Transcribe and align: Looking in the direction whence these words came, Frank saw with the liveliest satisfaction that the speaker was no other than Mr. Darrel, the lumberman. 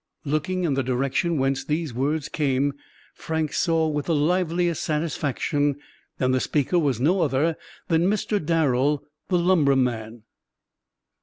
Looking 0.25 0.63
in 0.63 0.73
the 0.73 0.81
direction 0.81 1.37
whence 1.37 1.63
these 1.63 1.93
words 1.93 2.27
came, 2.27 2.73
Frank 3.13 3.53
saw 3.53 3.87
with 3.87 4.07
the 4.07 4.15
liveliest 4.15 4.83
satisfaction 4.83 5.75
that 6.17 6.31
the 6.31 6.39
speaker 6.39 6.79
was 6.79 6.99
no 6.99 7.21
other 7.21 7.55
than 7.87 8.09
Mr. 8.09 8.43
Darrel, 8.43 9.03
the 9.29 9.37
lumberman. 9.37 10.23